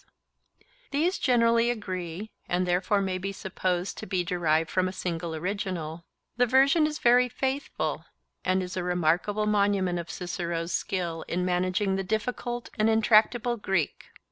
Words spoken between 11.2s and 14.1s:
in managing the difficult and intractable Greek.